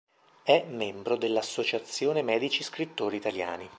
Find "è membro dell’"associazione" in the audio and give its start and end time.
0.41-2.23